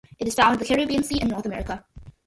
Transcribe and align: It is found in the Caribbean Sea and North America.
It 0.17 0.27
is 0.27 0.33
found 0.33 0.53
in 0.53 0.59
the 0.59 0.65
Caribbean 0.65 1.03
Sea 1.03 1.21
and 1.21 1.29
North 1.29 1.45
America. 1.45 1.85